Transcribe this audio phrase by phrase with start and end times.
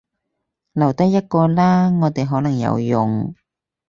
[0.73, 3.35] 留低一個啦，我哋可能有用